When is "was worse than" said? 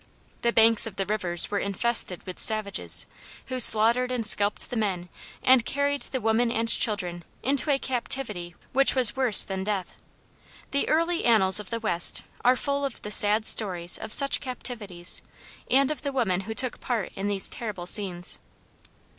8.95-9.63